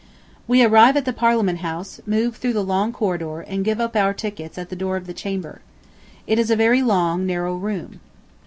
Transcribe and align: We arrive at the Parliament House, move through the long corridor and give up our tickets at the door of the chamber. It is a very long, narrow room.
We 0.47 0.63
arrive 0.63 0.97
at 0.97 1.05
the 1.05 1.13
Parliament 1.13 1.59
House, 1.59 2.01
move 2.07 2.35
through 2.35 2.53
the 2.53 2.63
long 2.63 2.91
corridor 2.91 3.41
and 3.41 3.63
give 3.63 3.79
up 3.79 3.95
our 3.95 4.15
tickets 4.15 4.57
at 4.57 4.69
the 4.69 4.75
door 4.75 4.95
of 4.97 5.05
the 5.05 5.13
chamber. 5.13 5.61
It 6.25 6.39
is 6.39 6.49
a 6.49 6.55
very 6.55 6.81
long, 6.81 7.27
narrow 7.27 7.53
room. 7.53 7.99